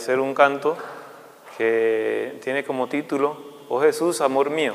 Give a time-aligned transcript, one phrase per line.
[0.00, 0.78] hacer un canto
[1.58, 3.36] que tiene como título,
[3.68, 4.72] Oh Jesús, amor mío.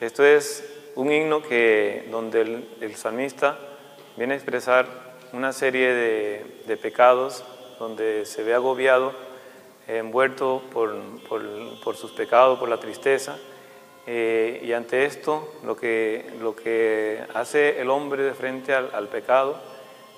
[0.00, 0.64] Esto es
[0.94, 3.58] un himno que, donde el, salmista
[4.16, 4.86] viene a expresar
[5.32, 5.92] una serie
[6.64, 7.44] de, pecados,
[7.80, 9.12] donde se ve agobiado,
[9.88, 10.94] envuelto por,
[11.28, 13.36] por, sus pecados, por la tristeza.
[14.06, 19.56] Eh, y ante esto, lo que, lo que hace el hombre de frente al, pecado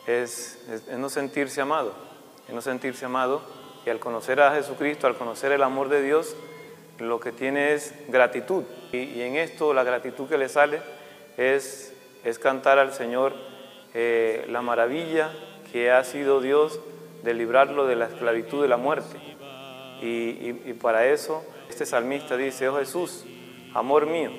[0.06, 1.94] es, es, no sentirse amado,
[2.46, 3.61] es no sentirse amado.
[3.84, 6.36] Y al conocer a Jesucristo, al conocer el amor de Dios,
[6.98, 8.64] lo que tiene es gratitud.
[8.92, 10.80] Y, en esto la gratitud que le sale
[11.36, 13.34] es, es cantar al Señor
[13.94, 15.32] eh, la maravilla
[15.72, 16.80] que ha sido Dios
[17.22, 19.16] de librarlo de la esclavitud de la muerte.
[20.00, 23.24] Y, para eso este salmista dice, oh Jesús,
[23.72, 24.30] amor mío,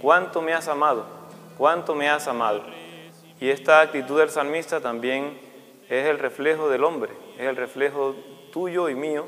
[0.00, 1.04] cuánto me has amado,
[1.58, 2.62] cuánto me has amado.
[3.40, 5.38] Y esta actitud del salmista también
[5.88, 8.14] es el reflejo del hombre, es el reflejo
[8.50, 9.26] tuyo y mío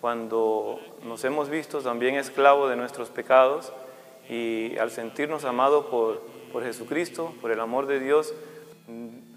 [0.00, 3.72] cuando nos hemos visto también esclavos de nuestros pecados
[4.28, 6.20] y al sentirnos amados por,
[6.52, 8.34] por Jesucristo, por el amor de Dios,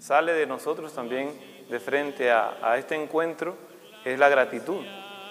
[0.00, 1.30] sale de nosotros también
[1.70, 3.54] de frente a, este encuentro,
[4.04, 4.84] es la gratitud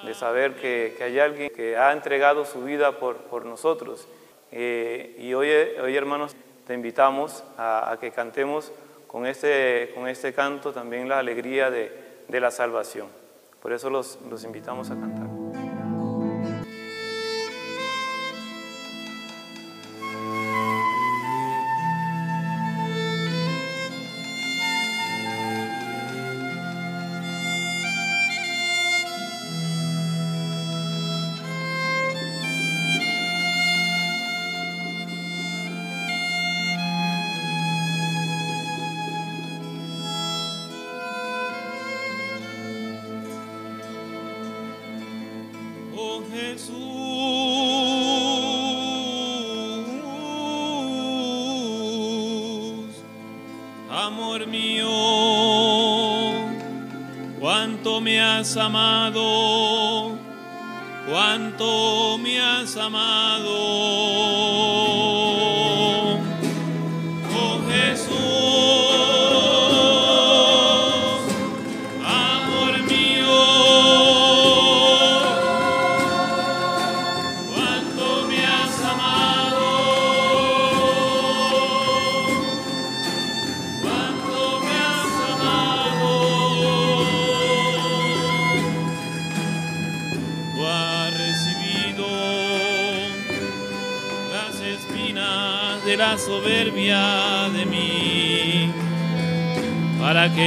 [0.06, 4.08] de saber que, hay alguien que ha entregado su vida por, por nosotros.
[4.52, 5.50] Eh, y hoy,
[5.82, 8.72] hoy, hermanos, te invitamos a, que cantemos
[9.08, 11.92] con este, con este canto también la alegría de,
[12.28, 13.25] de la salvación.
[13.66, 15.25] Por eso los, los invitamos a cantar.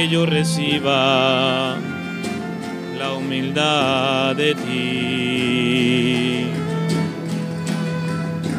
[0.09, 1.77] Yo reciba
[2.97, 6.47] la humildad de ti.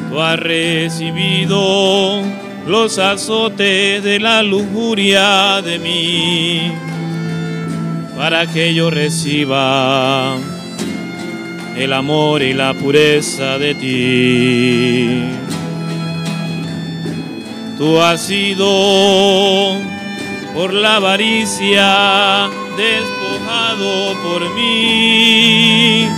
[0.08, 2.22] Tú has recibido
[2.68, 6.72] los azotes de la lujuria de mí,
[8.16, 10.36] para que yo reciba
[11.76, 15.24] el amor y la pureza de ti.
[17.76, 19.78] Tú has sido
[20.54, 26.08] por la avaricia despojado por mí,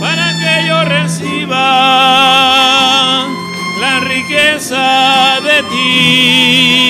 [0.00, 1.56] para que yo reciba
[3.80, 6.84] la riqueza de ti.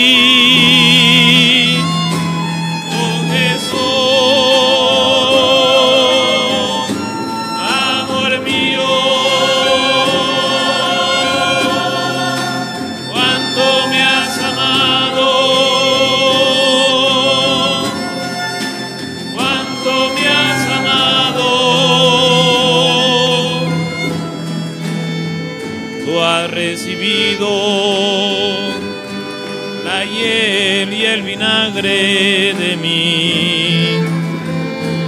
[31.83, 33.99] De mí,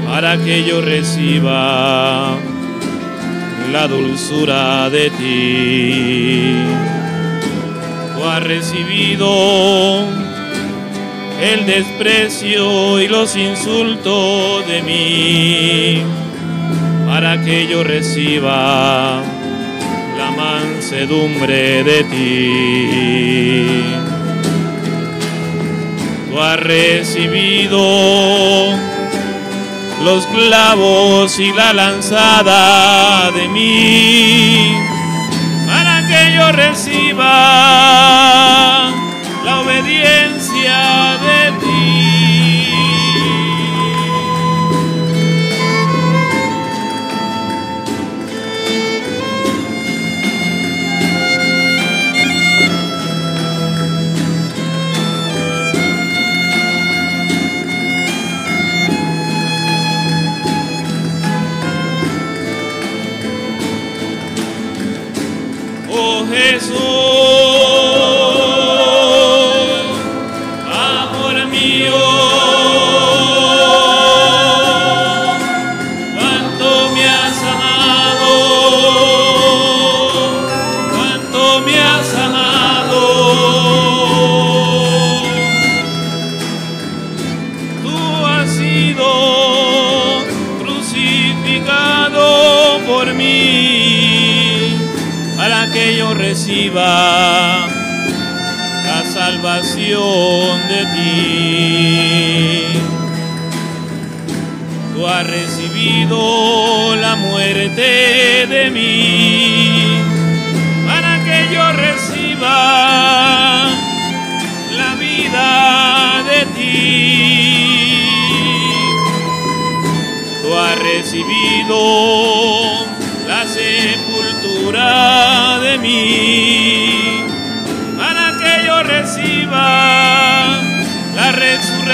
[0.06, 2.36] para que yo reciba
[3.72, 6.54] la dulzura de ti.
[8.14, 10.04] Tú has recibido
[11.40, 16.02] el desprecio y los insultos de mí,
[17.06, 19.22] para que yo reciba
[20.36, 24.05] mansedumbre de ti.
[26.36, 27.80] Tú has recibido.
[30.04, 34.74] Los clavos y la lanzada de mí,
[35.66, 37.22] para que yo reciba
[39.46, 41.05] la obediencia
[66.56, 66.85] Jesús,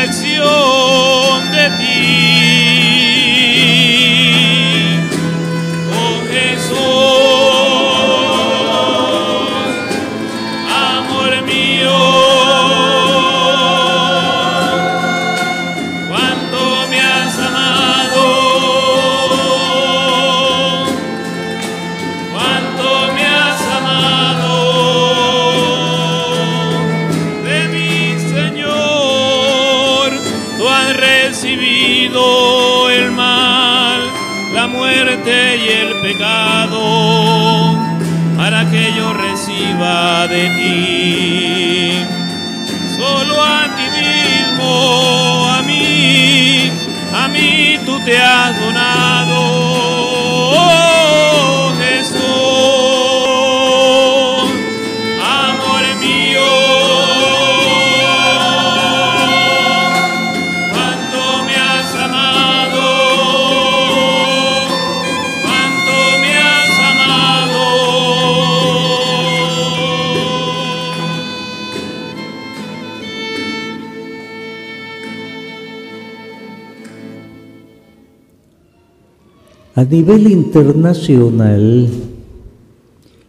[0.06, 2.31] resurrección de ti.
[79.74, 81.88] A nivel internacional,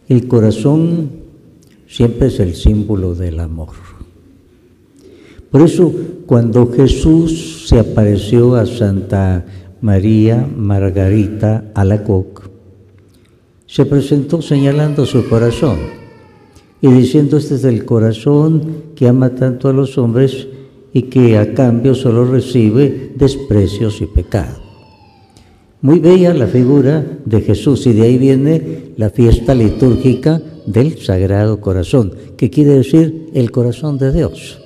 [0.08, 1.08] el corazón
[1.88, 3.70] siempre es el símbolo del amor.
[5.50, 5.90] Por eso,
[6.26, 9.46] cuando Jesús se apareció a Santa
[9.80, 12.50] María Margarita Alacoc,
[13.66, 15.78] se presentó señalando su corazón
[16.82, 20.46] y diciendo, este es el corazón que ama tanto a los hombres
[20.92, 24.63] y que a cambio solo recibe desprecios y pecado.
[25.84, 31.60] Muy bella la figura de Jesús y de ahí viene la fiesta litúrgica del Sagrado
[31.60, 34.62] Corazón, que quiere decir el corazón de Dios.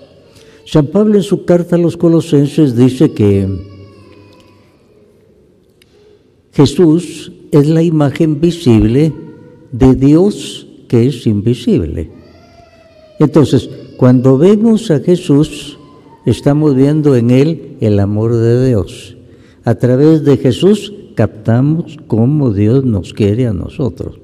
[0.65, 3.49] San Pablo en su carta a los colosenses dice que
[6.53, 9.13] Jesús es la imagen visible
[9.73, 12.13] de Dios que es invisible.
[13.19, 15.81] Entonces, cuando vemos a Jesús,
[16.27, 19.17] estamos viendo en Él el amor de Dios.
[19.65, 24.21] A través de Jesús captamos cómo Dios nos quiere a nosotros.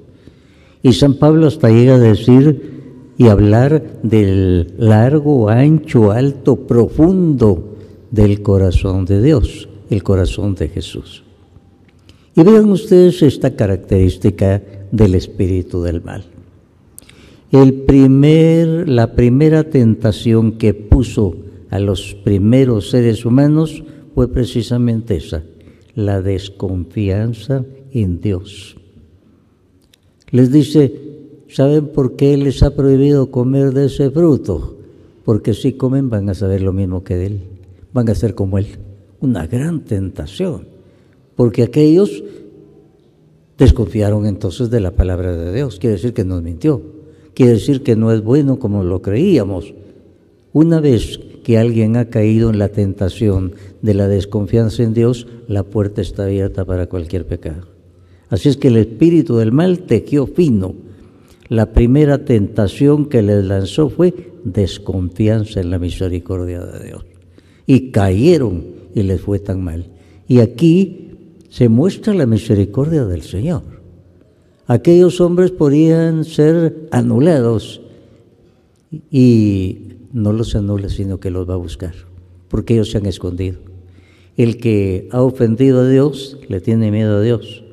[0.81, 2.85] Y San Pablo hasta llega a decir
[3.19, 7.75] y hablar del largo, ancho, alto, profundo
[8.13, 11.25] del corazón de Dios, el corazón de Jesús.
[12.37, 16.23] Y vean ustedes esta característica del espíritu del mal.
[17.51, 21.35] El primer, la primera tentación que puso
[21.71, 23.83] a los primeros seres humanos
[24.15, 25.43] fue precisamente esa,
[25.95, 28.77] la desconfianza en Dios.
[30.31, 30.93] Les dice,
[31.49, 34.77] ¿saben por qué les ha prohibido comer de ese fruto?
[35.25, 37.41] Porque si comen van a saber lo mismo que él,
[37.93, 38.67] van a ser como él.
[39.21, 40.67] Una gran tentación,
[41.37, 42.23] porque aquellos
[43.57, 46.83] desconfiaron entonces de la palabra de Dios, quiere decir que nos mintió,
[47.33, 49.73] quiere decir que no es bueno como lo creíamos.
[50.53, 55.63] Una vez que alguien ha caído en la tentación de la desconfianza en Dios, la
[55.63, 57.69] puerta está abierta para cualquier pecado.
[58.29, 60.75] Así es que el espíritu del mal tejió fino.
[61.49, 67.05] La primera tentación que les lanzó fue desconfianza en la misericordia de Dios.
[67.67, 69.87] Y cayeron y les fue tan mal.
[70.27, 71.11] Y aquí
[71.51, 73.63] se muestra la misericordia del Señor.
[74.67, 77.83] Aquellos hombres podían ser anulados
[79.11, 79.79] y
[80.15, 81.95] no los anula, sino que los va a buscar,
[82.49, 83.59] porque ellos se han escondido.
[84.37, 87.65] El que ha ofendido a Dios le tiene miedo a Dios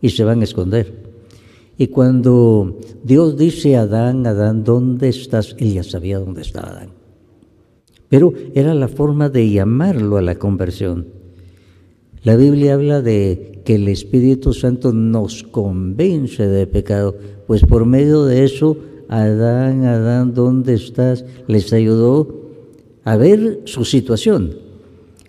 [0.00, 1.00] y se van a esconder.
[1.76, 5.56] Y cuando Dios dice a Adán, Adán, ¿dónde estás?
[5.58, 6.90] Él ya sabía dónde estaba Adán.
[8.08, 11.06] Pero era la forma de llamarlo a la conversión.
[12.22, 17.16] La Biblia habla de que el Espíritu Santo nos convence de pecado,
[17.46, 18.76] pues por medio de eso,
[19.10, 21.24] Adán, Adán, ¿dónde estás?
[21.48, 22.28] Les ayudó
[23.02, 24.54] a ver su situación.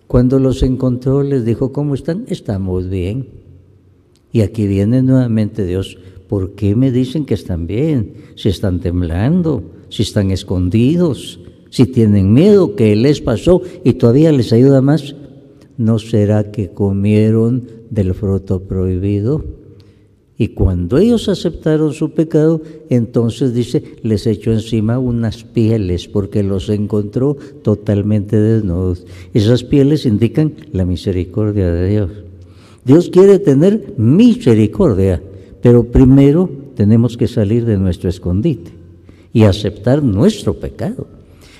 [0.05, 2.25] Cuando los encontró, les dijo, ¿cómo están?
[2.27, 3.29] Estamos bien.
[4.31, 5.97] Y aquí viene nuevamente Dios,
[6.29, 8.13] ¿por qué me dicen que están bien?
[8.35, 11.39] Si están temblando, si están escondidos,
[11.71, 13.63] si tienen miedo, ¿qué les pasó?
[13.83, 15.15] Y todavía les ayuda más.
[15.77, 19.43] ¿No será que comieron del fruto prohibido?
[20.41, 26.67] Y cuando ellos aceptaron su pecado, entonces dice, les echó encima unas pieles porque los
[26.69, 29.05] encontró totalmente desnudos.
[29.35, 32.09] Esas pieles indican la misericordia de Dios.
[32.83, 35.21] Dios quiere tener misericordia,
[35.61, 38.71] pero primero tenemos que salir de nuestro escondite
[39.33, 41.05] y aceptar nuestro pecado.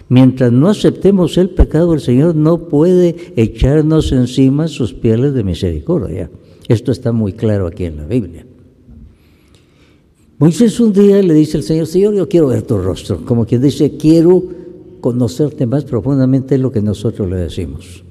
[0.09, 6.31] Mientras no aceptemos el pecado, el Señor no puede echarnos encima sus pieles de misericordia.
[6.67, 8.47] Esto está muy claro aquí en la Biblia.
[10.41, 13.61] Moisés un día le dice al Señor, Señor, yo quiero ver tu rostro, como quien
[13.61, 14.43] dice, quiero
[14.99, 18.03] conocerte más profundamente lo que nosotros le decimos.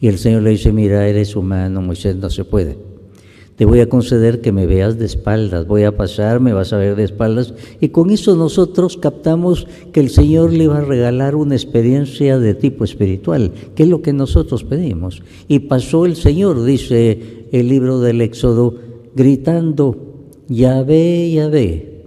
[0.00, 2.90] Y el Señor le dice, mira, eres humano, Moisés, no se puede
[3.60, 6.78] te voy a conceder que me veas de espaldas, voy a pasar, me vas a
[6.78, 7.52] ver de espaldas.
[7.78, 12.54] Y con eso nosotros captamos que el Señor le va a regalar una experiencia de
[12.54, 15.22] tipo espiritual, que es lo que nosotros pedimos.
[15.46, 18.76] Y pasó el Señor, dice el libro del Éxodo,
[19.14, 20.09] gritando,
[20.50, 22.02] ya ve, ya ve,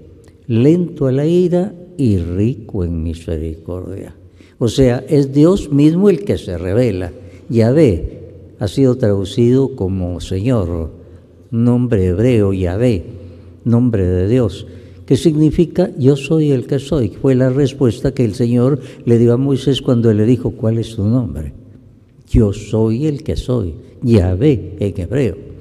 [0.47, 4.15] lento a la ira y rico en misericordia.
[4.59, 7.11] O sea, es Dios mismo el que se revela.
[7.49, 8.19] ve,
[8.59, 10.91] ha sido traducido como Señor
[11.51, 13.03] nombre hebreo, Yahvé,
[13.63, 14.67] nombre de Dios,
[15.05, 17.09] que significa yo soy el que soy.
[17.09, 20.95] Fue la respuesta que el Señor le dio a Moisés cuando le dijo, ¿cuál es
[20.95, 21.53] tu nombre?
[22.29, 25.52] Yo soy el que soy, Yahvé en hebreo.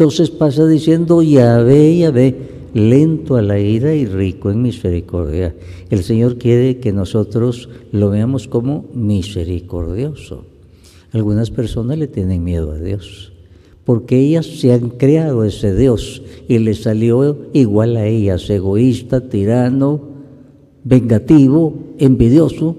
[0.00, 2.34] Entonces pasa diciendo, Yahvé, Yahvé,
[2.72, 5.54] lento a la ira y rico en misericordia.
[5.90, 10.46] El Señor quiere que nosotros lo veamos como misericordioso.
[11.12, 13.34] Algunas personas le tienen miedo a Dios
[13.84, 20.00] porque ellas se han creado ese Dios y le salió igual a ellas, egoísta, tirano,
[20.82, 22.74] vengativo, envidioso.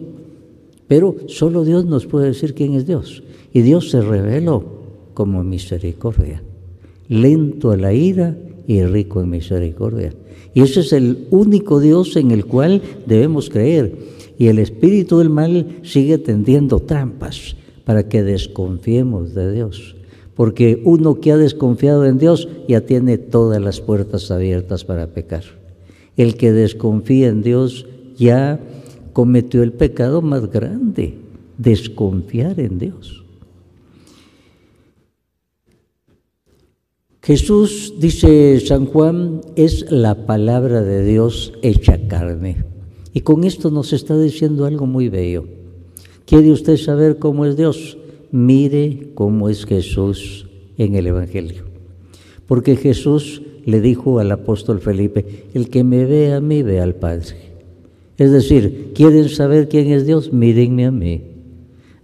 [0.88, 3.22] Pero solo Dios nos puede decir quién es Dios.
[3.54, 4.63] Y Dios se reveló
[5.13, 6.42] como misericordia,
[7.12, 10.13] lento a la ira y rico en misericordia.
[10.53, 13.96] Y ese es el único Dios en el cual debemos creer.
[14.39, 19.96] Y el espíritu del mal sigue tendiendo trampas para que desconfiemos de Dios
[20.36, 25.44] porque uno que ha desconfiado en Dios ya tiene todas las puertas abiertas para pecar.
[26.18, 27.86] El que desconfía en Dios
[28.18, 28.60] ya
[29.13, 31.15] cometió el pecado más grande,
[31.58, 33.21] desconfiar en Dios.
[37.24, 42.66] Jesús, dice San Juan, es la palabra de Dios hecha carne.
[43.13, 45.46] Y con esto nos está diciendo algo muy bello.
[46.25, 47.98] ¿Quiere usted saber cómo es Dios?
[48.32, 50.48] mire cómo es Jesús
[50.78, 51.63] en el Evangelio.
[52.48, 56.96] Porque Jesús le dijo al apóstol Felipe, el que me ve a mí, ve al
[56.96, 57.36] Padre.
[58.18, 60.34] Es decir, ¿quieren saber quién es Dios?
[60.34, 61.22] Mírenme a mí.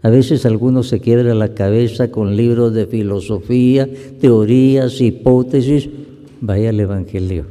[0.01, 3.89] A veces algunos se quiebra la cabeza con libros de filosofía,
[4.19, 5.89] teorías, hipótesis.
[6.39, 7.45] Vaya al Evangelio,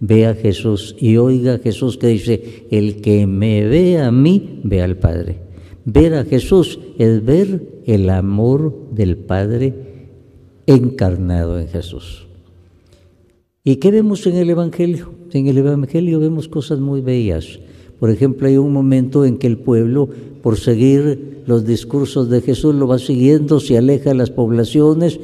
[0.00, 4.60] ve a Jesús y oiga a Jesús que dice, el que me ve a mí,
[4.64, 5.38] ve al Padre.
[5.84, 9.72] Ver a Jesús es ver el amor del Padre
[10.66, 12.26] encarnado en Jesús.
[13.62, 15.12] ¿Y qué vemos en el Evangelio?
[15.32, 17.60] En el Evangelio vemos cosas muy bellas.
[17.98, 20.08] Por ejemplo, hay un momento en que el pueblo,
[20.42, 25.18] por seguir los discursos de Jesús, lo va siguiendo, se aleja de las poblaciones.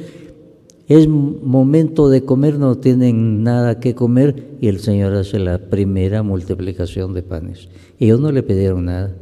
[0.87, 6.23] Es momento de comer, no tienen nada que comer y el Señor hace la primera
[6.23, 7.69] multiplicación de panes.
[7.99, 9.15] Ellos no le pidieron nada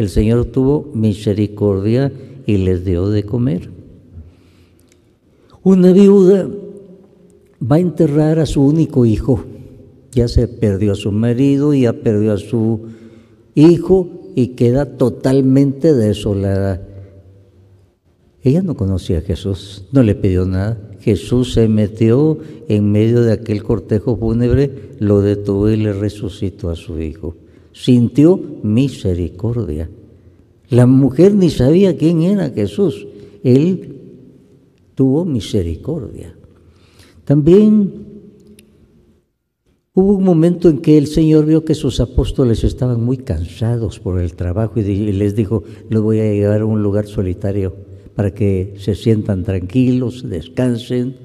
[0.00, 2.10] el Señor tuvo misericordia
[2.46, 3.68] y les dio de comer.
[5.62, 6.48] Una viuda
[7.60, 9.44] va a enterrar a su único hijo.
[10.12, 12.88] Ya se perdió a su marido, ya perdió a su
[13.54, 16.86] hijo y queda totalmente desolada.
[18.42, 20.80] Ella no conocía a Jesús, no le pidió nada.
[21.00, 22.38] Jesús se metió
[22.68, 27.36] en medio de aquel cortejo fúnebre, lo detuvo y le resucitó a su hijo
[27.72, 29.90] sintió misericordia.
[30.68, 33.06] La mujer ni sabía quién era Jesús.
[33.42, 33.96] Él
[34.94, 36.34] tuvo misericordia.
[37.24, 37.92] También
[39.92, 44.20] Hubo un momento en que el Señor vio que sus apóstoles estaban muy cansados por
[44.20, 47.74] el trabajo y les dijo, los voy a llevar a un lugar solitario
[48.14, 51.16] para que se sientan tranquilos, descansen,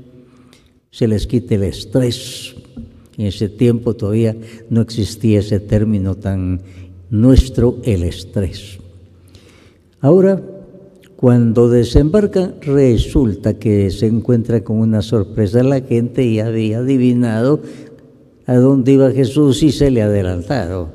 [0.90, 2.56] se les quite el estrés.
[3.20, 4.36] En ese tiempo todavía
[4.72, 6.64] no existía ese término tan
[7.12, 8.80] nuestro, el estrés.
[10.00, 10.42] Ahora,
[11.16, 15.64] cuando desembarcan, resulta que se encuentra con una sorpresa.
[15.64, 17.62] La gente ya había adivinado
[18.46, 20.90] a dónde iba Jesús y se le adelantaron.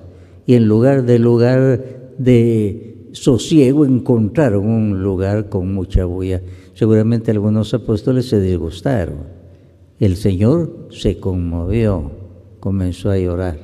[0.46, 1.84] Y en lugar de lugar
[2.18, 6.42] de sosiego encontraron un lugar con mucha bulla.
[6.74, 9.18] Seguramente algunos apóstoles se disgustaron.
[9.98, 12.10] El Señor se conmovió,
[12.60, 13.58] comenzó a llorar.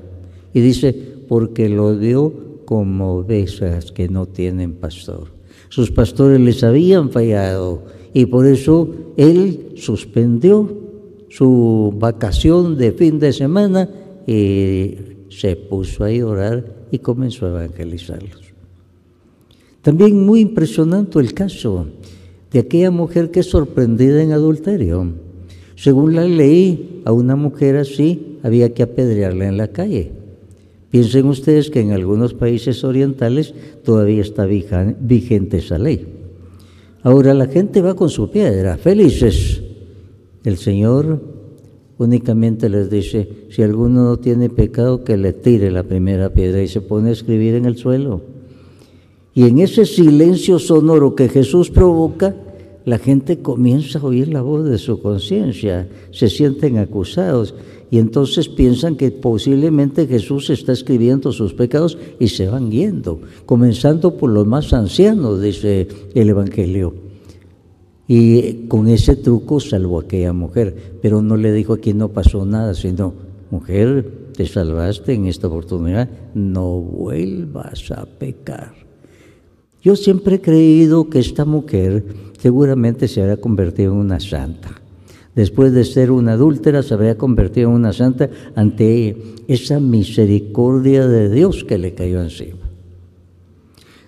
[0.53, 0.93] Y dice,
[1.29, 2.33] porque lo dio
[2.65, 5.29] como ovejas que no tienen pastor.
[5.69, 10.86] Sus pastores les habían fallado y por eso Él suspendió
[11.37, 13.91] su vacación de fin de semana
[14.27, 14.95] y
[15.29, 18.55] se puso a orar y comenzó a evangelizarlos.
[19.83, 21.89] También muy impresionante el caso
[22.51, 25.13] de aquella mujer que es sorprendida en adulterio.
[25.75, 30.13] Según la ley, a una mujer así había que apedrearla en la calle.
[30.91, 33.53] Piensen ustedes que en algunos países orientales
[33.85, 36.07] todavía está vigente esa ley.
[37.03, 39.66] Ahora la gente va con su piedra, felices,
[40.47, 41.21] el Señor
[41.99, 46.69] únicamente les dice, si alguno no tiene pecado, que le tire la primera piedra y
[46.69, 48.21] se pone a escribir en el suelo.
[49.35, 52.37] Y en ese silencio sonoro que Jesús provoca,
[52.85, 57.53] la gente comienza a oír la voz de su conciencia, se sienten acusados
[57.91, 64.17] y entonces piensan que posiblemente Jesús está escribiendo sus pecados y se van yendo, comenzando
[64.17, 67.06] por los más ancianos, dice el Evangelio.
[68.09, 72.45] Y con ese truco salvó a aquella mujer, pero no le dijo aquí no pasó
[72.47, 73.15] nada, sino,
[73.51, 78.75] mujer, te salvaste en esta oportunidad, no vuelvas a pecar.
[79.83, 82.05] Yo siempre he creído que esta mujer
[82.39, 84.83] seguramente se había convertido en una santa.
[85.35, 89.17] Después de ser una adúltera, se habría convertido en una santa ante
[89.49, 92.66] esa misericordia de Dios que le cayó encima.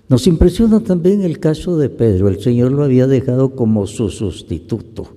[0.08, 2.28] Nos impresiona también el caso de Pedro.
[2.28, 5.08] El Señor lo había dejado como su sustituto,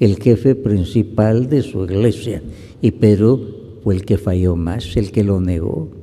[0.00, 2.42] el jefe principal de su iglesia.
[2.82, 3.40] Y Pedro
[3.84, 5.99] fue el que falló más, el que lo negó.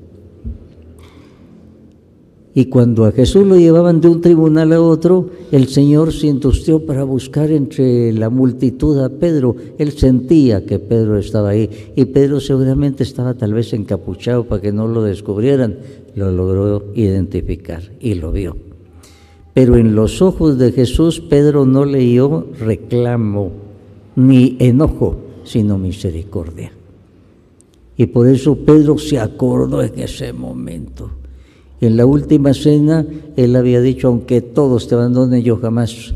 [2.57, 6.83] Y cuando a Jesús lo llevaban de un tribunal a otro, el Señor se industrió
[6.83, 9.55] para buscar entre la multitud a Pedro.
[9.77, 14.71] Él sentía que Pedro estaba ahí y Pedro seguramente estaba tal vez encapuchado para que
[14.71, 15.77] no lo descubrieran,
[16.15, 18.57] lo logró identificar y lo vio.
[19.53, 23.51] Pero en los ojos de Jesús Pedro no leyó reclamo
[24.15, 26.71] ni enojo, sino misericordia.
[27.97, 31.11] Y por eso Pedro se acordó en ese momento.
[31.79, 36.13] En la última cena él había dicho, aunque todos te abandonen, yo jamás.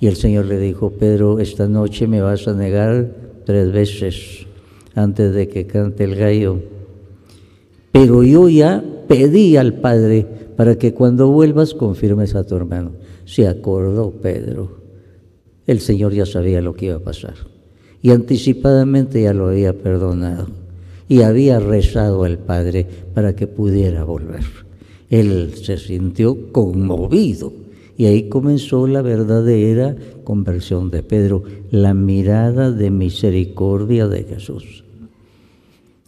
[0.00, 3.10] Y el Señor le dijo, Pedro, esta noche me vas a negar
[3.44, 4.46] tres veces
[4.94, 6.60] antes de que cante el gallo.
[7.92, 12.92] Pero yo ya pedí al Padre para que cuando vuelvas confirmes a tu hermano.
[13.24, 14.78] Se acordó Pedro.
[15.66, 17.34] El Señor ya sabía lo que iba a pasar.
[18.02, 20.48] Y anticipadamente ya lo había perdonado.
[21.08, 24.63] Y había rezado al Padre para que pudiera volver.
[25.14, 27.52] Él se sintió conmovido.
[27.96, 34.82] Y ahí comenzó la verdadera conversión de Pedro, la mirada de misericordia de Jesús.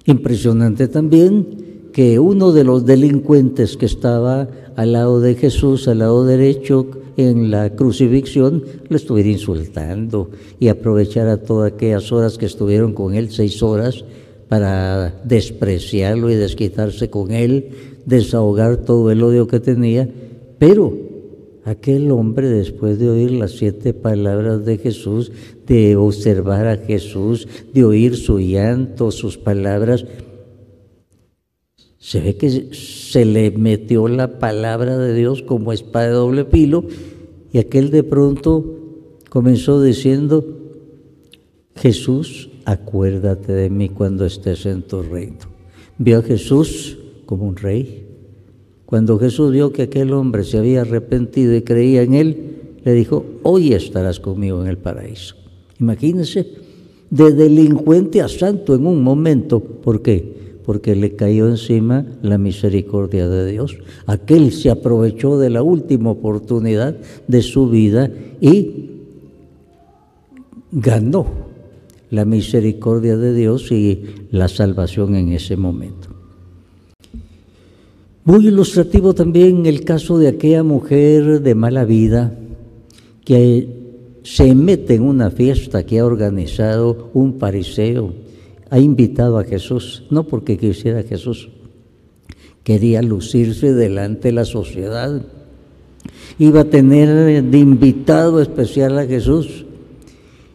[0.06, 1.46] Impresionante también
[1.92, 7.52] que uno de los delincuentes que estaba al lado de Jesús, al lado derecho en
[7.52, 13.62] la crucifixión, lo estuviera insultando y aprovechara todas aquellas horas que estuvieron con él, seis
[13.62, 14.04] horas,
[14.48, 17.70] para despreciarlo y desquitarse con él,
[18.06, 20.08] desahogar todo el odio que tenía.
[20.58, 20.96] Pero
[21.64, 25.32] aquel hombre, después de oír las siete palabras de Jesús,
[25.66, 30.06] de observar a Jesús, de oír su llanto, sus palabras,
[31.98, 36.84] se ve que se le metió la palabra de Dios como espada de doble filo
[37.52, 38.64] y aquel de pronto
[39.28, 40.44] comenzó diciendo,
[41.74, 45.38] Jesús, acuérdate de mí cuando estés en tu reino.
[45.98, 48.06] Vio a Jesús como un rey.
[48.86, 52.36] Cuando Jesús vio que aquel hombre se había arrepentido y creía en él,
[52.84, 55.34] le dijo, hoy estarás conmigo en el paraíso.
[55.80, 56.46] Imagínense,
[57.10, 59.60] de delincuente a santo en un momento.
[59.60, 60.36] ¿Por qué?
[60.66, 63.78] porque le cayó encima la misericordia de Dios.
[64.06, 66.96] Aquel se aprovechó de la última oportunidad
[67.28, 68.10] de su vida
[68.40, 68.90] y
[70.72, 71.24] ganó
[72.10, 76.15] la misericordia de Dios y la salvación en ese momento.
[78.26, 82.36] Muy ilustrativo también el caso de aquella mujer de mala vida
[83.24, 83.68] que
[84.24, 88.14] se mete en una fiesta que ha organizado un fariseo,
[88.68, 91.50] ha invitado a Jesús, no porque quisiera Jesús,
[92.64, 95.22] quería lucirse delante de la sociedad.
[96.40, 99.66] Iba a tener de invitado especial a Jesús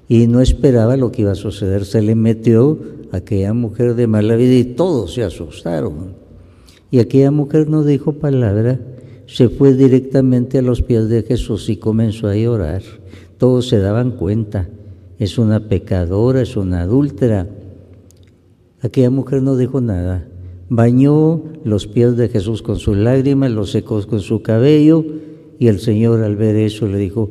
[0.09, 1.85] y no esperaba lo que iba a suceder.
[1.85, 2.77] Se le metió
[3.13, 6.20] aquella mujer de mala vida y todos se asustaron.
[6.91, 8.79] Y aquella mujer no dijo palabra,
[9.25, 12.81] se fue directamente a los pies de Jesús y comenzó a llorar.
[13.37, 14.67] Todos se daban cuenta,
[15.17, 17.47] es una pecadora, es una adúltera.
[18.81, 20.27] Aquella mujer no dijo nada,
[20.67, 25.05] bañó los pies de Jesús con sus lágrimas, los secó con su cabello
[25.59, 27.29] y el Señor al ver eso le dijo,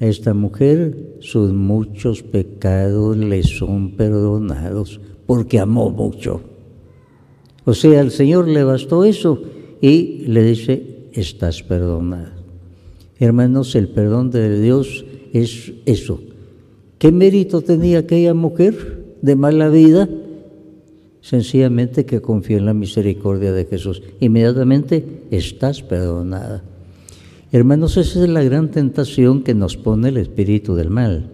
[0.00, 6.53] a esta mujer sus muchos pecados le son perdonados porque amó mucho.
[7.64, 9.40] O sea, al Señor le bastó eso
[9.80, 12.32] y le dice, estás perdonada.
[13.18, 16.20] Hermanos, el perdón de Dios es eso.
[16.98, 20.08] ¿Qué mérito tenía aquella mujer de mala vida?
[21.20, 24.02] Sencillamente que confió en la misericordia de Jesús.
[24.20, 26.62] Inmediatamente estás perdonada.
[27.50, 31.30] Hermanos, esa es la gran tentación que nos pone el espíritu del mal,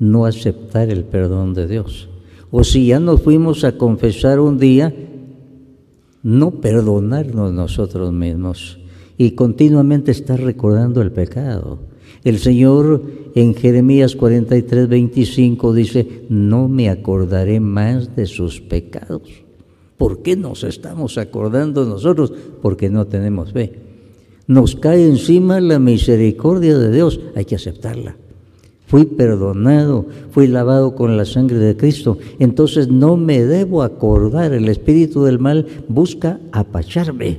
[0.00, 2.08] no aceptar el perdón de Dios.
[2.50, 4.94] O si ya nos fuimos a confesar un día,
[6.22, 8.78] no perdonarnos nosotros mismos
[9.16, 11.78] y continuamente estar recordando el pecado.
[12.24, 13.02] El Señor
[13.34, 19.22] en Jeremías 43, 25 dice, no me acordaré más de sus pecados.
[19.96, 22.32] ¿Por qué nos estamos acordando nosotros?
[22.62, 23.72] Porque no tenemos fe.
[24.46, 28.16] Nos cae encima la misericordia de Dios, hay que aceptarla.
[28.88, 32.16] Fui perdonado, fui lavado con la sangre de Cristo.
[32.38, 34.54] Entonces no me debo acordar.
[34.54, 37.36] El espíritu del mal busca apacharme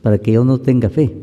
[0.00, 1.14] para que yo no tenga fe.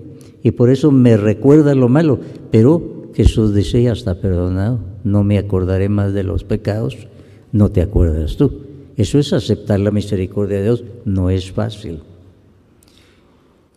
[0.43, 2.19] Y por eso me recuerda lo malo.
[2.51, 4.81] Pero Jesús dice, ya está perdonado.
[5.03, 6.95] No me acordaré más de los pecados.
[7.51, 8.65] No te acuerdas tú.
[8.97, 10.83] Eso es aceptar la misericordia de Dios.
[11.05, 12.01] No es fácil.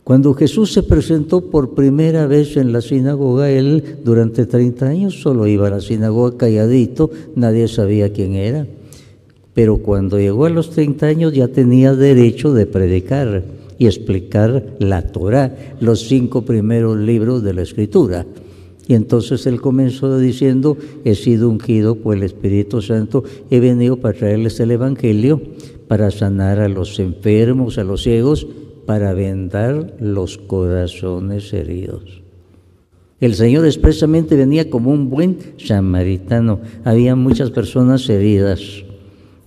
[0.08, 5.46] Cuando Jesús se presentó por primera vez en la sinagoga, él durante 30 años solo
[5.46, 8.66] iba a la sinagoga calladito, nadie sabía quién era.
[9.52, 13.44] Pero cuando llegó a los 30 años ya tenía derecho de predicar
[13.76, 18.24] y explicar la Torah, los cinco primeros libros de la Escritura.
[18.86, 24.16] Y entonces él comenzó diciendo, he sido ungido por el Espíritu Santo, he venido para
[24.16, 25.42] traerles el Evangelio,
[25.86, 28.46] para sanar a los enfermos, a los ciegos,
[28.88, 32.22] para vendar los corazones heridos.
[33.20, 36.60] El Señor expresamente venía como un buen samaritano.
[36.84, 38.62] Había muchas personas heridas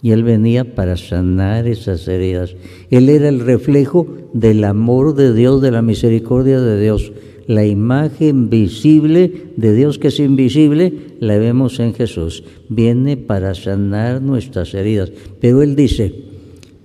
[0.04, 2.56] y Él venía para sanar esas heridas.
[2.92, 7.12] Él era el reflejo del amor de Dios, de la misericordia de Dios.
[7.48, 12.44] La imagen visible de Dios que es invisible la vemos en Jesús.
[12.70, 15.12] Viene para sanar nuestras heridas.
[15.40, 16.30] Pero Él dice,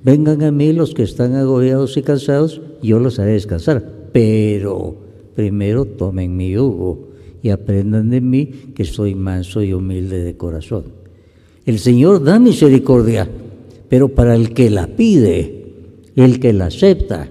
[0.06, 3.82] Vengan a mí los que están agobiados y cansados, yo los haré descansar.
[4.12, 4.94] Pero
[5.34, 7.08] primero tomen mi yugo
[7.42, 10.84] y aprendan de mí que soy manso y humilde de corazón.
[11.64, 13.28] El Señor da misericordia,
[13.88, 15.72] pero para el que la pide,
[16.14, 17.28] el que la acepta.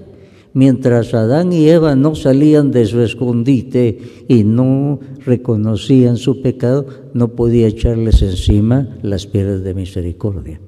[0.52, 7.30] Mientras Adán y Eva no salían de su escondite y no reconocían su pecado, no
[7.30, 10.60] podía echarles encima las piedras de misericordia.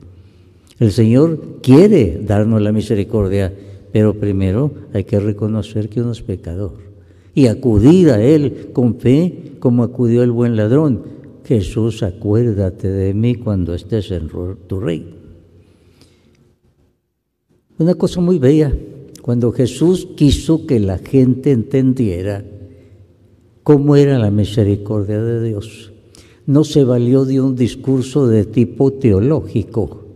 [0.80, 3.52] El Señor quiere darnos la misericordia,
[3.92, 6.74] pero primero hay que reconocer que uno es pecador
[7.34, 11.02] y acudir a Él con fe como acudió el buen ladrón.
[11.46, 14.30] Jesús, acuérdate de mí cuando estés en
[14.68, 15.16] tu rey.
[17.80, 18.74] Una cosa muy bella,
[19.22, 22.44] cuando Jesús quiso que la gente entendiera
[23.64, 25.92] cómo era la misericordia de Dios,
[26.46, 30.07] no se valió de un discurso de tipo teológico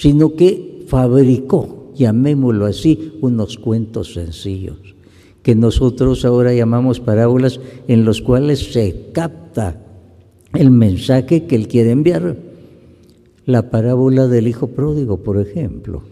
[0.00, 4.94] sino que fabricó, llamémoslo así, unos cuentos sencillos,
[5.42, 9.78] que nosotros ahora llamamos parábolas en los cuales se capta
[10.54, 12.38] el mensaje que él quiere enviar.
[13.44, 16.02] La parábola del hijo pródigo, por ejemplo,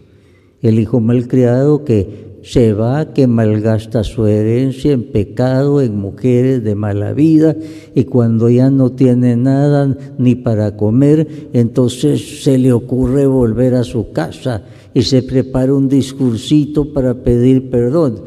[0.61, 6.75] el hijo malcriado que se va, que malgasta su herencia en pecado, en mujeres de
[6.75, 7.55] mala vida,
[7.95, 13.83] y cuando ya no tiene nada ni para comer, entonces se le ocurre volver a
[13.83, 18.21] su casa y se prepara un discursito para pedir perdón.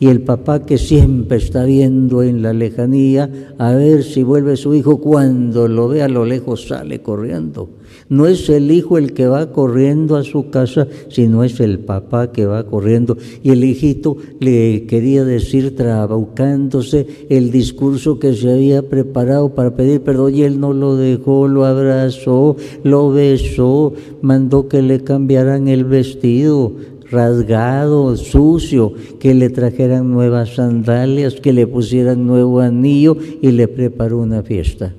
[0.00, 4.74] Y el papá que siempre está viendo en la lejanía a ver si vuelve su
[4.74, 7.68] hijo, cuando lo ve a lo lejos sale corriendo.
[8.08, 12.32] No es el hijo el que va corriendo a su casa, sino es el papá
[12.32, 13.16] que va corriendo.
[13.42, 20.00] Y el hijito le quería decir, trabucándose, el discurso que se había preparado para pedir
[20.00, 25.84] perdón y él no lo dejó, lo abrazó, lo besó, mandó que le cambiaran el
[25.84, 26.72] vestido
[27.10, 34.18] rasgado, sucio, que le trajeran nuevas sandalias, que le pusieran nuevo anillo y le preparó
[34.18, 34.94] una fiesta.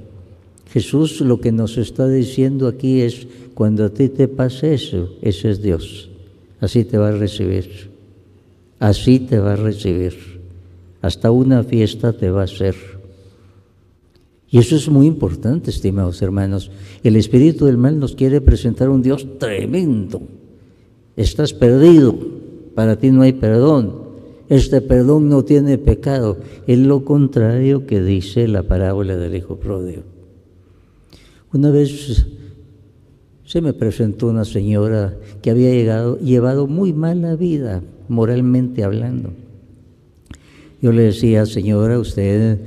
[0.71, 5.51] Jesús lo que nos está diciendo aquí es, cuando a ti te pase eso, ese
[5.51, 6.09] es Dios.
[6.59, 7.89] Así te va a recibir.
[8.79, 10.41] Así te va a recibir.
[11.01, 12.75] Hasta una fiesta te va a hacer.
[14.49, 16.71] Y eso es muy importante, estimados hermanos.
[17.03, 20.21] El espíritu del mal nos quiere presentar un Dios tremendo.
[21.15, 22.15] Estás perdido,
[22.75, 24.01] para ti no hay perdón.
[24.49, 26.37] Este perdón no tiene pecado.
[26.67, 30.03] Es lo contrario que dice la parábola del Hijo Pródigo.
[31.53, 32.25] Una vez
[33.45, 39.31] se me presentó una señora que había llegado, llevado muy mala vida, moralmente hablando.
[40.81, 42.59] Yo le decía, señora, usted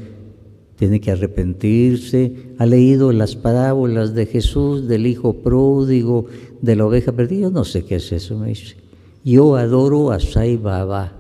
[0.77, 6.27] tiene que arrepentirse, ha leído las parábolas de Jesús, del hijo pródigo,
[6.65, 8.77] de la oveja perdida, yo no sé qué es eso, me dice.
[9.25, 11.13] Yo adoro a Sai Baba.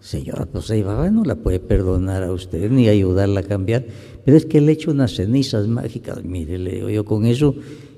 [0.00, 3.84] Señora, pues Sai Baba no la puede perdonar a usted ni ayudarla a cambiar.
[4.24, 6.24] Pero es que le echo unas cenizas mágicas.
[6.24, 7.54] Mire, le digo yo, con eso,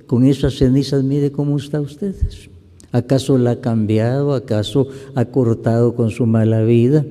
[0.07, 2.15] con esas cenizas, mire cómo está usted.
[2.91, 4.35] ¿Acaso la ha cambiado?
[4.35, 7.05] ¿Acaso ha cortado con su mala vida?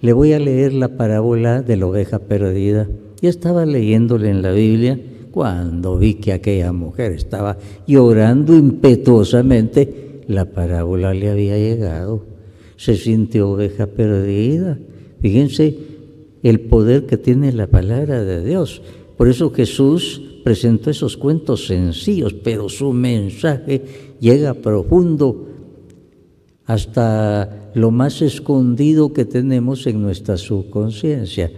[0.00, 2.88] Le voy a leer la parábola de la oveja perdida.
[3.20, 4.98] Ya estaba leyéndole en la Biblia
[5.30, 10.22] cuando vi que aquella mujer estaba llorando impetuosamente.
[10.26, 12.24] La parábola le había llegado.
[12.76, 14.78] Se sintió oveja perdida.
[15.20, 15.76] Fíjense,
[16.42, 18.82] el poder que tiene la palabra de Dios.
[19.16, 23.82] Por eso Jesús presentó esos cuentos sencillos, pero su mensaje
[24.20, 25.46] llega profundo
[26.64, 31.50] hasta lo más escondido que tenemos en nuestra subconsciencia.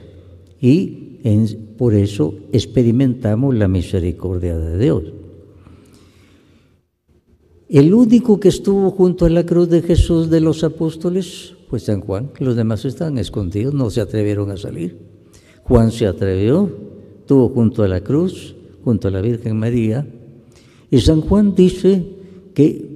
[0.61, 1.01] Y
[1.78, 5.02] por eso experimentamos la misericordia de Dios.
[7.68, 12.02] El único que estuvo junto a la cruz de Jesús de los apóstoles pues San
[12.02, 14.98] Juan, los demás estaban escondidos, no se atrevieron a salir.
[15.62, 16.70] Juan se atrevió,
[17.20, 18.54] estuvo junto a la cruz,
[18.85, 20.06] junto a la Virgen María,
[20.90, 22.04] y San Juan dice
[22.52, 22.92] que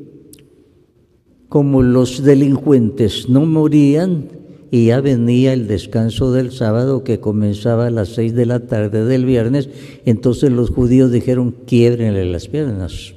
[1.48, 4.28] como los delincuentes no morían
[4.70, 9.04] y ya venía el descanso del sábado que comenzaba a las seis de la tarde
[9.04, 9.68] del viernes,
[10.04, 13.14] entonces los judíos dijeron, quiebrenle las piernas.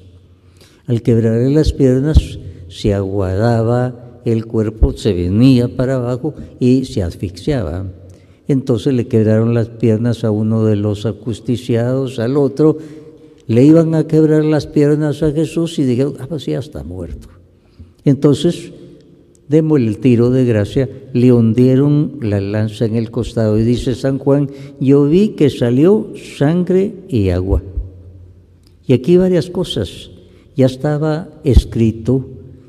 [0.88, 7.86] Al quebrarle las piernas se aguadaba el cuerpo se venía para abajo y se asfixiaba.
[8.48, 12.78] Entonces le quebraron las piernas a uno de los ajusticiados, al otro,
[13.48, 17.28] le iban a quebrar las piernas a Jesús y dijeron, ah, pues ya está muerto.
[18.06, 18.72] Entonces,
[19.50, 24.20] demos el tiro de gracia, le hundieron la lanza en el costado y dice San
[24.20, 27.64] Juan, yo vi que salió sangre y agua.
[28.88, 30.12] Y aquí varias cosas.
[30.56, 32.28] Ya estaba escrito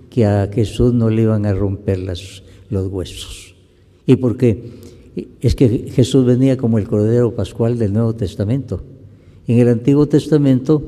[0.09, 3.55] que a Jesús no le iban a romper los huesos.
[4.07, 4.62] ¿Y por qué?
[5.40, 8.83] Es que Jesús venía como el Cordero Pascual del Nuevo Testamento.
[9.47, 10.83] En el Antiguo Testamento,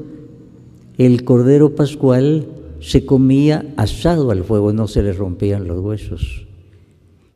[0.96, 2.46] el Cordero Pascual
[2.82, 6.46] se comía asado al fuego, no se le rompían los huesos.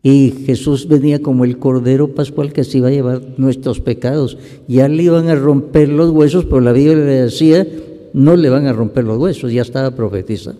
[0.02, 4.38] Y Jesús venía como el Cordero Pascual que se iba a llevar nuestros pecados.
[4.68, 7.66] Ya le iban a romper los huesos, pero la Biblia le decía,
[8.12, 10.58] no le van a romper los huesos, ya estaba profetizado.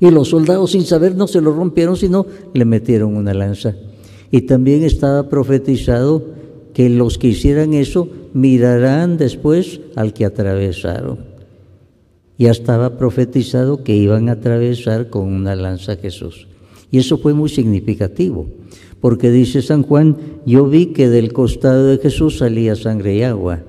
[0.00, 3.74] Y los soldados sin saber no se lo rompieron, sino le metieron una lanza.
[4.30, 6.24] Y también estaba profetizado
[6.72, 11.29] que los que hicieran eso mirarán después al que atravesaron.
[12.40, 16.48] Ya estaba profetizado que iban a atravesar con una lanza Jesús.
[16.90, 18.46] Y eso fue muy significativo,
[19.02, 23.60] porque dice San Juan, yo vi que del costado de Jesús salía sangre y agua.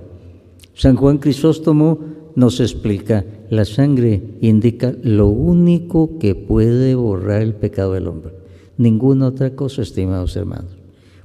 [0.73, 1.99] San Juan Crisóstomo
[2.35, 8.31] nos explica, la sangre indica lo único que puede borrar el pecado del hombre.
[8.77, 10.77] Ninguna otra cosa, estimados hermanos.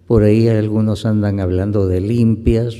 [0.09, 2.75] Por ahí algunos andan hablando de limpias,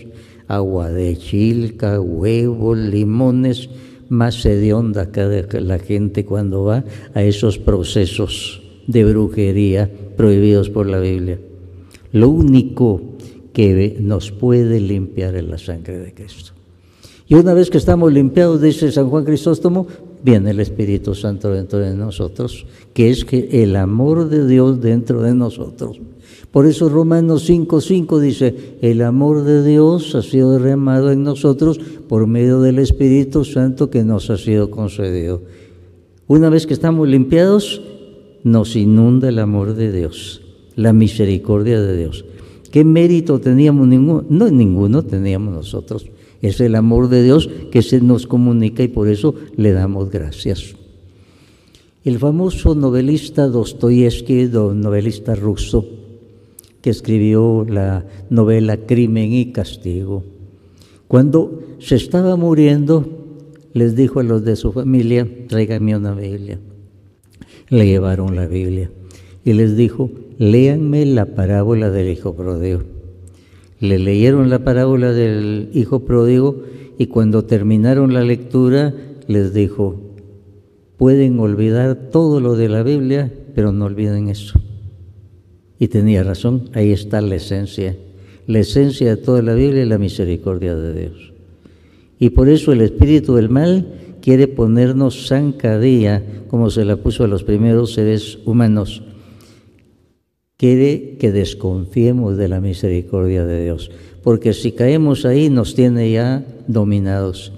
[0.49, 3.71] agua de chilca, huevos, limones,
[4.09, 11.01] más hedionda de la gente cuando va a esos procesos de brujería prohibidos por la
[11.01, 11.39] Biblia.
[12.13, 13.01] Lo único
[13.53, 16.53] que nos puede limpiar es la sangre de Cristo.
[17.29, 19.87] Y una vez que estamos limpiados, dice San Juan Crisóstomo,
[20.23, 25.23] viene el Espíritu Santo dentro de nosotros, que es que el amor de Dios dentro
[25.23, 26.01] de nosotros.
[26.53, 32.27] Por eso Romanos 5:5 dice, el amor de Dios ha sido derramado en nosotros por
[32.27, 35.43] medio del Espíritu Santo que nos ha sido concedido.
[36.27, 37.81] Una vez que estamos limpiados,
[38.43, 40.43] nos inunda el amor de Dios,
[40.77, 42.25] la misericordia de Dios.
[42.71, 43.89] ¿Qué mérito teníamos?
[43.89, 46.07] Ninguno, no, ninguno teníamos nosotros.
[46.43, 50.77] Es el amor de Dios que se nos comunica y por eso le damos gracias.
[52.05, 55.85] El famoso novelista Dostoyevsky, novelista ruso,
[56.81, 60.23] que escribió la novela Crimen y Castigo,
[61.09, 63.05] cuando se estaba muriendo,
[63.73, 66.59] les dijo a los de su familia, tráiganme una Biblia.
[67.69, 68.91] Le llevaron la Biblia
[69.45, 72.83] y les dijo, léanme la parábola del Hijo Pródigo.
[73.79, 76.63] Le leyeron la parábola del Hijo Pródigo
[76.99, 78.95] y cuando terminaron la lectura
[79.29, 80.01] les dijo,
[80.97, 84.59] pueden olvidar todo lo de la Biblia, pero no olviden eso.
[85.79, 87.97] Y tenía razón, ahí está la esencia.
[88.47, 91.33] La esencia de toda la Biblia es la misericordia de Dios.
[92.19, 93.87] Y por eso el espíritu del mal
[94.23, 99.03] quiere ponernos zancadilla, como se la puso a los primeros seres humanos.
[100.57, 103.91] Quiere que desconfiemos de la misericordia de Dios,
[104.23, 107.53] porque si caemos ahí nos tiene ya dominados.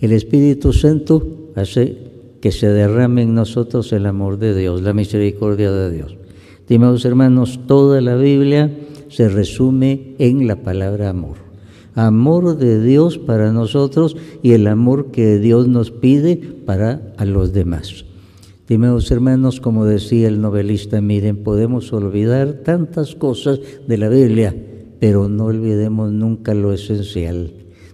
[0.00, 1.96] El Espíritu Santo hace
[2.40, 6.16] que se derrame en nosotros el amor de Dios, la misericordia de Dios.
[6.60, 8.70] Estimados hermanos, toda la Biblia
[9.08, 11.36] se resume en la palabra amor.
[11.94, 17.52] Amor de Dios para nosotros y el amor que Dios nos pide para a los
[17.52, 18.04] demás.
[18.60, 24.54] Estimados hermanos, como decía el novelista, miren, podemos olvidar tantas cosas de la Biblia,
[25.00, 27.52] pero no olvidemos nunca lo esencial.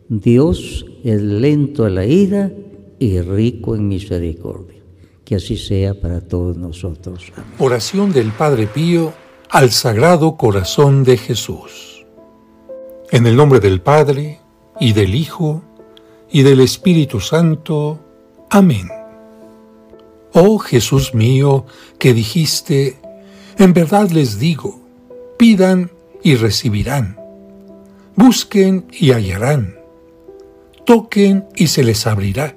[0.09, 2.53] Dios es lento a la ira
[2.99, 4.83] y rico en misericordia.
[5.25, 7.33] Que así sea para todos nosotros.
[7.59, 9.13] Oración del Padre Pío
[9.55, 12.05] al Sagrado Corazón de Jesús.
[13.13, 14.41] En el nombre del Padre,
[14.81, 15.63] y del Hijo,
[16.29, 18.01] y del Espíritu Santo.
[18.51, 18.89] Amén.
[20.33, 21.67] Oh Jesús mío,
[22.01, 22.99] que dijiste,
[23.57, 24.81] en verdad les digo,
[25.39, 25.93] pidan
[26.25, 27.17] y recibirán,
[28.17, 29.77] busquen y hallarán,
[30.85, 32.57] toquen y se les abrirá.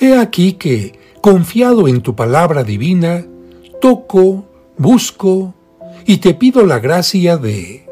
[0.00, 3.26] He aquí que, confiado en tu palabra divina,
[3.82, 4.46] toco,
[4.78, 5.52] busco
[6.06, 7.82] y te pido la gracia de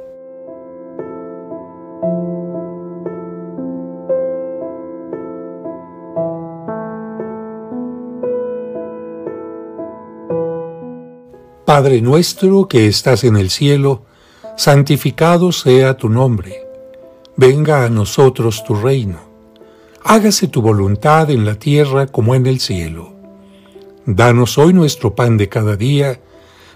[11.67, 14.03] Padre nuestro que estás en el cielo,
[14.57, 16.63] santificado sea tu nombre.
[17.37, 19.19] Venga a nosotros tu reino.
[20.05, 23.13] Hágase tu voluntad en la tierra como en el cielo.
[24.07, 26.21] Danos hoy nuestro pan de cada día.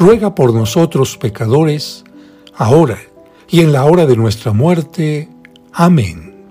[0.00, 2.04] ruega por nosotros pecadores,
[2.56, 2.98] ahora
[3.48, 5.28] y en la hora de nuestra muerte.
[5.72, 6.46] Amén.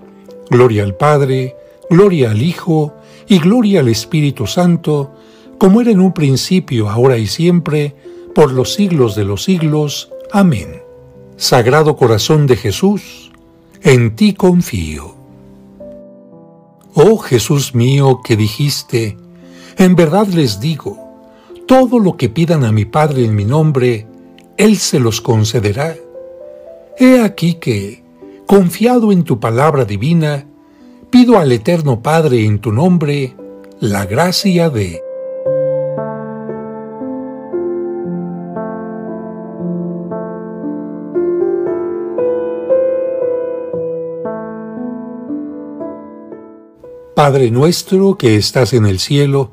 [0.48, 1.56] Gloria al Padre,
[1.90, 2.94] gloria al Hijo,
[3.26, 5.12] y gloria al Espíritu Santo,
[5.58, 7.96] como era en un principio, ahora y siempre,
[8.36, 10.10] por los siglos de los siglos.
[10.32, 10.82] Amén.
[11.36, 13.32] Sagrado Corazón de Jesús,
[13.82, 15.16] en ti confío.
[16.94, 19.16] Oh Jesús mío que dijiste,
[19.76, 20.99] en verdad les digo,
[21.70, 24.04] todo lo que pidan a mi Padre en mi nombre,
[24.56, 25.94] Él se los concederá.
[26.98, 28.02] He aquí que,
[28.44, 30.48] confiado en tu palabra divina,
[31.10, 33.36] pido al Eterno Padre en tu nombre
[33.78, 35.00] la gracia de
[47.14, 49.52] Padre nuestro que estás en el cielo,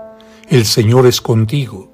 [0.51, 1.89] El Señor es contigo.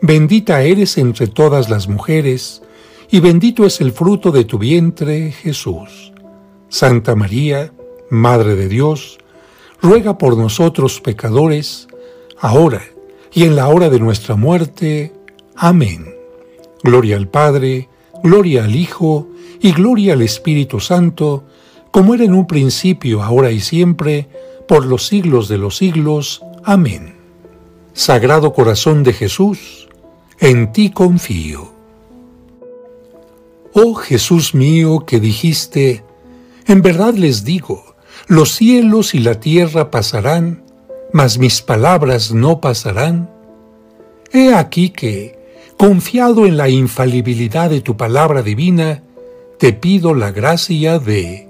[0.00, 2.62] Bendita eres entre todas las mujeres,
[3.10, 6.10] y bendito es el fruto de tu vientre, Jesús.
[6.70, 7.74] Santa María,
[8.08, 9.18] Madre de Dios,
[9.82, 11.88] ruega por nosotros pecadores,
[12.38, 12.80] ahora
[13.34, 15.12] y en la hora de nuestra muerte.
[15.54, 16.06] Amén.
[16.82, 17.90] Gloria al Padre,
[18.24, 19.28] gloria al Hijo,
[19.60, 21.44] y gloria al Espíritu Santo,
[21.90, 24.26] como era en un principio, ahora y siempre,
[24.66, 26.40] por los siglos de los siglos.
[26.64, 27.19] Amén.
[27.92, 29.88] Sagrado Corazón de Jesús,
[30.38, 31.72] en ti confío.
[33.74, 36.04] Oh Jesús mío que dijiste,
[36.66, 40.62] en verdad les digo, los cielos y la tierra pasarán,
[41.12, 43.28] mas mis palabras no pasarán.
[44.32, 45.38] He aquí que,
[45.76, 49.02] confiado en la infalibilidad de tu palabra divina,
[49.58, 51.49] te pido la gracia de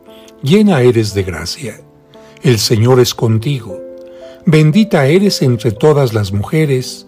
[0.43, 1.81] llena eres de gracia.
[2.43, 3.79] El Señor es contigo.
[4.45, 7.05] Bendita eres entre todas las mujeres,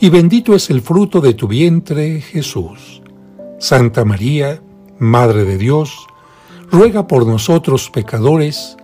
[0.00, 3.02] y bendito es el fruto de tu vientre, Jesús.
[3.58, 4.62] Santa María,
[4.98, 6.06] Madre de Dios,
[6.70, 8.76] ruega por nosotros pecadores,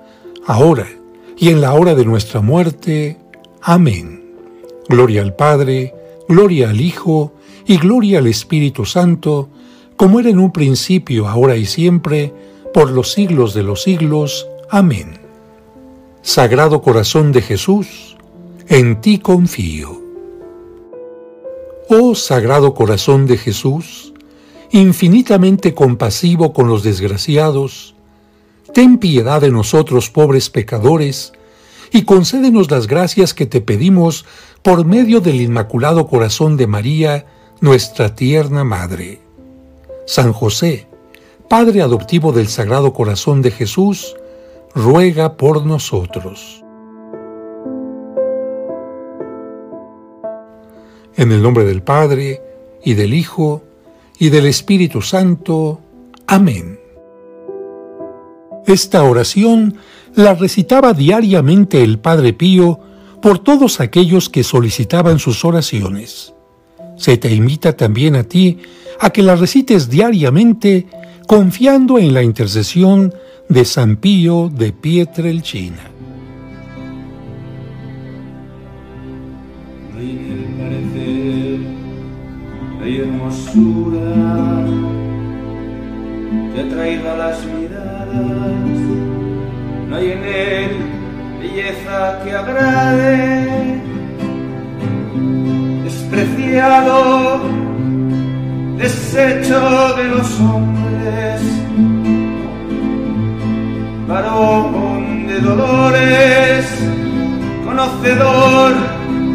[0.46, 0.88] ahora
[1.36, 3.18] y en la hora de nuestra muerte.
[3.60, 4.22] Amén.
[4.88, 5.94] Gloria al Padre,
[6.28, 7.32] gloria al Hijo,
[7.66, 9.48] y gloria al Espíritu Santo,
[9.96, 12.32] como era en un principio, ahora y siempre,
[12.72, 14.46] por los siglos de los siglos.
[14.70, 15.18] Amén.
[16.22, 18.16] Sagrado Corazón de Jesús,
[18.68, 20.00] en ti confío.
[21.88, 24.12] Oh Sagrado Corazón de Jesús,
[24.70, 27.94] infinitamente compasivo con los desgraciados,
[28.72, 31.32] ten piedad de nosotros pobres pecadores,
[31.92, 34.24] y concédenos las gracias que te pedimos
[34.62, 37.26] por medio del Inmaculado Corazón de María,
[37.60, 39.20] nuestra tierna Madre.
[40.06, 40.88] San José,
[41.52, 44.16] Padre adoptivo del Sagrado Corazón de Jesús,
[44.74, 46.64] ruega por nosotros.
[51.14, 52.40] En el nombre del Padre,
[52.82, 53.62] y del Hijo,
[54.18, 55.78] y del Espíritu Santo.
[56.26, 56.80] Amén.
[58.66, 59.76] Esta oración
[60.14, 62.80] la recitaba diariamente el Padre Pío
[63.20, 66.32] por todos aquellos que solicitaban sus oraciones.
[66.96, 68.60] Se te invita también a ti
[69.00, 70.86] a que la recites diariamente
[71.26, 73.12] confiando en la intercesión
[73.48, 75.90] de San Pío de Pietrelcina.
[79.92, 81.60] No hay en el parecer,
[82.82, 84.64] hay hermosura
[86.54, 88.78] que atraiga las miradas,
[89.88, 91.02] no hay en él
[91.40, 93.80] belleza que agrade,
[95.84, 97.61] despreciado,
[98.76, 101.40] desecho de los hombres,
[104.08, 106.66] varón de dolores,
[107.64, 108.72] conocedor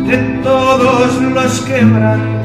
[0.07, 2.37] de todos los quebrantos.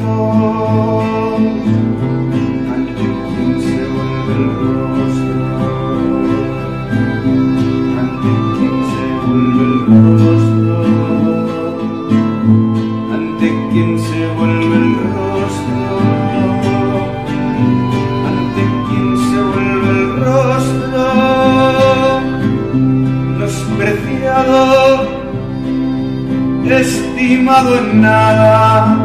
[27.51, 28.97] En nada,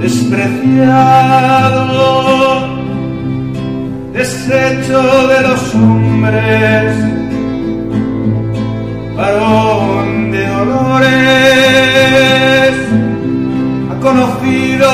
[0.00, 0.88] despreciado,
[4.14, 6.96] desecho de los hombres,
[9.14, 11.10] varón de dolores,
[13.90, 14.88] ha conocido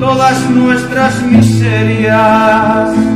[0.00, 3.13] todas nuestras miserias.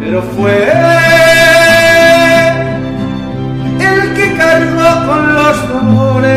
[0.00, 0.56] pero fue
[3.80, 6.34] el que cargó con los dolores,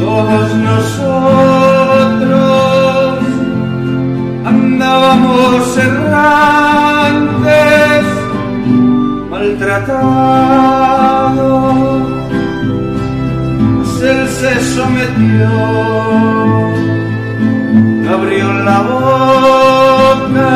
[0.00, 1.58] todos nosotros
[4.44, 7.24] andábamos errantes,
[9.30, 10.26] maltratados
[14.46, 15.48] se sometió,
[18.14, 20.50] abrió la boca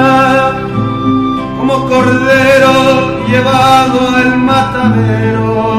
[1.59, 2.73] como cordero
[3.29, 5.70] llevado al matadero.